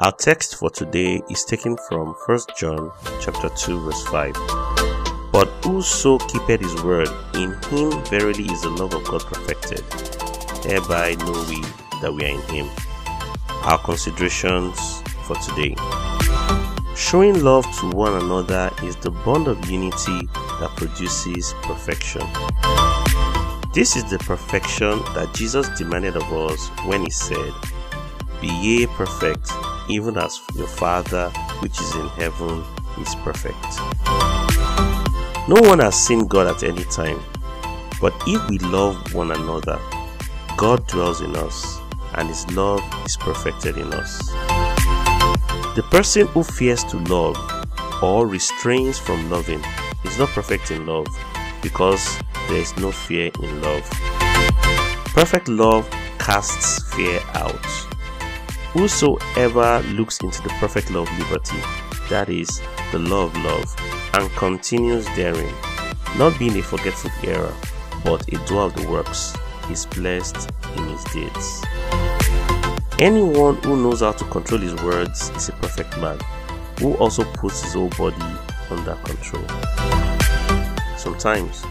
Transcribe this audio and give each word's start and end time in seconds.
Our 0.00 0.12
text 0.12 0.54
for 0.54 0.70
today 0.70 1.20
is 1.28 1.44
taken 1.44 1.76
from 1.88 2.14
1 2.24 2.38
John 2.56 2.92
chapter 3.20 3.48
2 3.48 3.80
verse 3.80 4.04
5. 4.04 4.32
But 5.32 5.48
whoso 5.64 6.18
keepeth 6.18 6.60
his 6.60 6.82
word, 6.84 7.08
in 7.34 7.54
him 7.64 8.04
verily 8.04 8.44
is 8.44 8.62
the 8.62 8.70
love 8.70 8.94
of 8.94 9.04
God 9.06 9.22
perfected. 9.22 9.82
Hereby 10.64 11.16
know 11.16 11.32
we 11.48 11.60
that 12.00 12.14
we 12.14 12.24
are 12.24 12.28
in 12.28 12.40
him. 12.42 12.70
Our 13.64 13.78
considerations 13.78 15.02
for 15.24 15.34
today. 15.34 15.74
Showing 16.94 17.42
love 17.42 17.66
to 17.80 17.90
one 17.90 18.22
another 18.22 18.70
is 18.84 18.94
the 18.94 19.10
bond 19.10 19.48
of 19.48 19.68
unity 19.68 20.26
that 20.60 20.70
produces 20.76 21.54
perfection. 21.62 22.22
This 23.74 23.96
is 23.96 24.08
the 24.08 24.18
perfection 24.20 25.00
that 25.14 25.32
Jesus 25.34 25.68
demanded 25.76 26.14
of 26.14 26.32
us 26.32 26.68
when 26.86 27.02
he 27.02 27.10
said, 27.10 27.52
Be 28.40 28.46
ye 28.46 28.86
perfect, 28.86 29.50
even 29.88 30.16
as 30.16 30.40
your 30.54 30.66
Father 30.66 31.30
which 31.60 31.80
is 31.80 31.94
in 31.94 32.08
heaven 32.08 32.64
is 33.00 33.14
perfect. 33.16 33.56
No 35.48 35.60
one 35.62 35.78
has 35.78 35.94
seen 35.96 36.26
God 36.26 36.46
at 36.46 36.62
any 36.62 36.84
time, 36.84 37.20
but 38.00 38.12
if 38.26 38.48
we 38.50 38.58
love 38.58 39.14
one 39.14 39.30
another, 39.30 39.78
God 40.56 40.86
dwells 40.86 41.20
in 41.20 41.34
us, 41.36 41.78
and 42.14 42.28
His 42.28 42.50
love 42.52 42.82
is 43.06 43.16
perfected 43.16 43.78
in 43.78 43.92
us. 43.94 44.28
The 45.74 45.86
person 45.90 46.26
who 46.28 46.42
fears 46.42 46.84
to 46.84 46.98
love 46.98 47.36
or 48.02 48.26
restrains 48.26 48.98
from 48.98 49.30
loving 49.30 49.64
is 50.04 50.18
not 50.18 50.28
perfect 50.30 50.70
in 50.70 50.86
love 50.86 51.06
because 51.62 52.18
there 52.48 52.58
is 52.58 52.76
no 52.78 52.90
fear 52.90 53.30
in 53.40 53.62
love. 53.62 53.88
Perfect 55.14 55.48
love 55.48 55.88
casts 56.18 56.82
fear 56.94 57.20
out. 57.34 57.87
Whosoever 58.72 59.80
looks 59.94 60.20
into 60.20 60.42
the 60.42 60.50
perfect 60.60 60.90
law 60.90 61.02
of 61.02 61.18
liberty, 61.18 61.56
that 62.10 62.28
is, 62.28 62.60
the 62.92 62.98
law 62.98 63.24
of 63.24 63.36
love, 63.38 63.74
and 64.14 64.30
continues 64.32 65.06
therein, 65.16 65.54
not 66.18 66.38
being 66.38 66.58
a 66.58 66.62
forgetful 66.62 67.10
hearer, 67.22 67.52
but 68.04 68.28
a 68.28 68.36
doer 68.46 68.66
of 68.66 68.74
the 68.74 68.86
works, 68.88 69.34
is 69.70 69.86
blessed 69.86 70.50
in 70.76 70.84
his 70.88 71.04
deeds. 71.04 71.64
Anyone 72.98 73.56
who 73.62 73.82
knows 73.82 74.00
how 74.00 74.12
to 74.12 74.24
control 74.24 74.60
his 74.60 74.74
words 74.82 75.30
is 75.30 75.48
a 75.48 75.52
perfect 75.52 75.96
man, 75.98 76.18
who 76.78 76.94
also 76.96 77.24
puts 77.32 77.62
his 77.62 77.72
whole 77.72 77.88
body 77.90 78.16
under 78.70 78.94
control. 78.96 79.46
Sometimes 80.98 81.64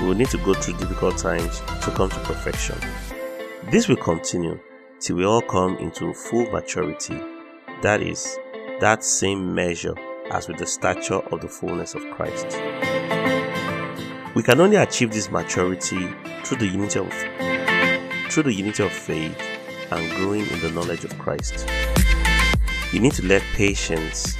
we 0.00 0.08
will 0.08 0.14
need 0.14 0.28
to 0.28 0.38
go 0.38 0.52
through 0.52 0.76
difficult 0.76 1.16
times 1.16 1.60
to 1.60 1.90
come 1.94 2.10
to 2.10 2.18
perfection. 2.20 2.76
This 3.70 3.88
will 3.88 3.96
continue 3.96 4.60
till 5.04 5.16
we 5.16 5.24
all 5.26 5.42
come 5.42 5.76
into 5.76 6.14
full 6.14 6.50
maturity, 6.50 7.20
that 7.82 8.00
is, 8.00 8.38
that 8.80 9.04
same 9.04 9.54
measure 9.54 9.94
as 10.30 10.48
with 10.48 10.56
the 10.56 10.66
stature 10.66 11.20
of 11.30 11.42
the 11.42 11.48
fullness 11.48 11.94
of 11.94 12.00
Christ. 12.12 12.46
We 14.34 14.42
can 14.42 14.62
only 14.62 14.76
achieve 14.76 15.12
this 15.12 15.30
maturity 15.30 16.08
through 16.42 16.56
the 16.56 16.66
unity 16.66 17.00
of 17.00 17.12
through 18.32 18.44
the 18.44 18.54
unity 18.54 18.82
of 18.82 18.92
faith 18.92 19.38
and 19.90 20.10
growing 20.16 20.46
in 20.46 20.60
the 20.60 20.70
knowledge 20.70 21.04
of 21.04 21.16
Christ. 21.18 21.68
You 22.90 23.00
need 23.00 23.12
to 23.12 23.26
let 23.26 23.42
patience 23.52 24.38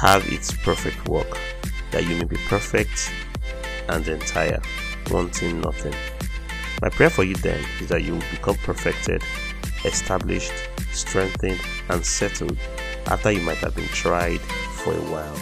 have 0.00 0.24
its 0.32 0.52
perfect 0.52 1.08
work, 1.08 1.40
that 1.90 2.04
you 2.06 2.14
may 2.16 2.24
be 2.24 2.36
perfect 2.48 3.12
and 3.88 4.06
entire, 4.06 4.62
wanting 5.10 5.60
nothing. 5.60 5.94
My 6.80 6.88
prayer 6.88 7.10
for 7.10 7.24
you 7.24 7.34
then 7.36 7.64
is 7.80 7.88
that 7.88 8.04
you 8.04 8.12
will 8.12 8.30
become 8.30 8.56
perfected, 8.56 9.20
established, 9.84 10.52
strengthened, 10.92 11.60
and 11.88 12.04
settled 12.04 12.58
after 13.06 13.30
you 13.30 13.40
might 13.42 13.58
have 13.58 13.74
been 13.74 13.88
tried 13.88 14.40
for 14.40 14.92
a 14.92 15.02
while. 15.10 15.36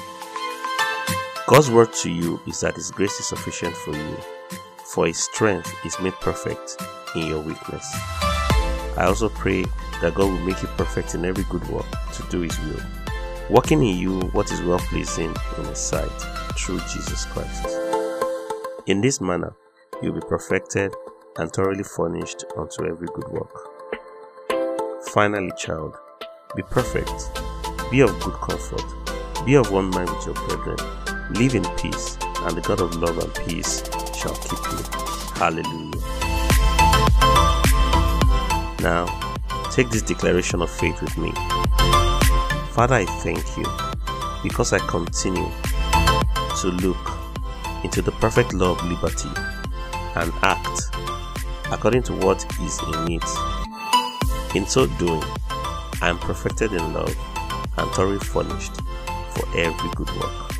God's 1.46 1.70
word 1.70 1.92
to 1.94 2.10
you 2.10 2.40
is 2.46 2.60
that 2.60 2.76
His 2.76 2.90
grace 2.90 3.18
is 3.18 3.26
sufficient 3.26 3.76
for 3.76 3.94
you, 3.94 4.16
for 4.84 5.06
His 5.06 5.18
strength 5.18 5.72
is 5.84 5.98
made 6.00 6.14
perfect 6.14 6.76
in 7.14 7.26
your 7.26 7.40
weakness. 7.40 7.86
I 8.96 9.04
also 9.06 9.28
pray 9.28 9.64
that 10.00 10.14
God 10.14 10.30
will 10.30 10.46
make 10.46 10.62
you 10.62 10.68
perfect 10.76 11.14
in 11.14 11.24
every 11.24 11.44
good 11.44 11.66
work 11.68 11.86
to 12.14 12.22
do 12.30 12.40
His 12.40 12.58
will, 12.60 12.82
working 13.50 13.82
in 13.82 13.96
you 13.96 14.20
what 14.32 14.50
is 14.50 14.62
well 14.62 14.78
pleasing 14.78 15.34
in 15.58 15.64
His 15.64 15.78
sight 15.78 16.10
through 16.56 16.80
Jesus 16.80 17.24
Christ. 17.26 17.66
In 18.86 19.00
this 19.00 19.20
manner, 19.20 19.54
you'll 20.02 20.14
be 20.14 20.20
perfected 20.20 20.92
and 21.36 21.50
thoroughly 21.52 21.84
furnished 21.84 22.44
unto 22.56 22.86
every 22.86 23.08
good 23.14 23.28
work. 23.28 23.71
Finally, 25.12 25.52
child, 25.58 25.96
be 26.56 26.62
perfect, 26.62 27.30
be 27.90 28.00
of 28.00 28.18
good 28.20 28.34
comfort 28.34 28.82
be 29.44 29.56
of 29.56 29.72
one 29.72 29.90
mind 29.90 30.08
with 30.08 30.26
your 30.26 30.34
brethren. 30.34 30.76
Live 31.30 31.54
in 31.54 31.64
peace, 31.76 32.16
and 32.42 32.56
the 32.56 32.60
God 32.60 32.80
of 32.80 32.94
love 32.94 33.18
and 33.18 33.34
peace 33.46 33.82
shall 34.16 34.36
keep 34.36 34.58
you. 34.70 34.78
Hallelujah. 35.34 35.90
Now, 38.80 39.06
take 39.72 39.90
this 39.90 40.02
declaration 40.02 40.62
of 40.62 40.70
faith 40.70 41.00
with 41.00 41.16
me. 41.18 41.32
Father, 42.70 42.94
I 42.94 43.06
thank 43.20 43.56
you 43.56 43.64
because 44.42 44.72
I 44.72 44.78
continue 44.86 45.50
to 46.60 46.68
look 46.68 47.18
into 47.82 48.00
the 48.00 48.12
perfect 48.12 48.54
law 48.54 48.72
of 48.72 48.84
liberty 48.84 49.30
and 50.14 50.32
act 50.42 50.82
according 51.72 52.04
to 52.04 52.12
what 52.14 52.44
is 52.60 52.80
in 52.94 53.12
it. 53.12 53.61
In 54.54 54.66
so 54.66 54.86
doing, 54.86 55.22
I 56.02 56.10
am 56.10 56.18
perfected 56.18 56.72
in 56.72 56.92
love 56.92 57.16
and 57.78 57.90
thoroughly 57.92 58.18
furnished 58.18 58.72
for 59.30 59.48
every 59.56 59.88
good 59.96 60.10
work. 60.20 60.52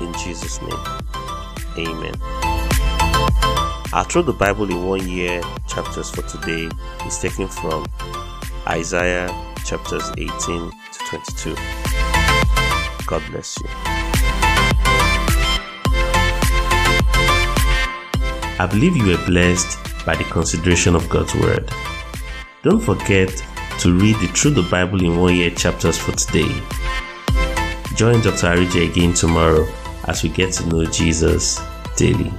In 0.00 0.12
Jesus' 0.14 0.60
name, 0.60 0.80
Amen. 1.78 2.14
Our 3.92 4.04
Through 4.04 4.24
the 4.24 4.32
Bible 4.32 4.68
in 4.68 4.84
One 4.84 5.08
Year 5.08 5.42
chapters 5.68 6.10
for 6.10 6.22
today 6.22 6.68
is 7.06 7.18
taken 7.18 7.46
from 7.46 7.86
Isaiah 8.66 9.28
chapters 9.64 10.10
18 10.18 10.28
to 10.28 10.98
22. 11.06 11.54
God 13.06 13.22
bless 13.30 13.58
you. 13.60 13.68
I 18.58 18.68
believe 18.68 18.96
you 18.96 19.06
were 19.06 19.24
blessed 19.24 19.78
by 20.04 20.16
the 20.16 20.24
consideration 20.24 20.96
of 20.96 21.08
God's 21.08 21.34
Word. 21.36 21.72
Don't 22.62 22.80
forget 22.80 23.30
to 23.78 23.98
read 23.98 24.16
the 24.16 24.26
Through 24.26 24.50
the 24.50 24.68
Bible 24.70 25.02
in 25.02 25.18
One 25.18 25.34
Year 25.34 25.48
chapters 25.48 25.96
for 25.96 26.12
today 26.12 26.52
Join 27.96 28.20
Dr. 28.20 28.48
Arije 28.48 28.90
again 28.90 29.14
tomorrow 29.14 29.66
as 30.04 30.22
we 30.22 30.28
get 30.28 30.52
to 30.54 30.66
know 30.66 30.84
Jesus 30.84 31.58
daily. 31.96 32.30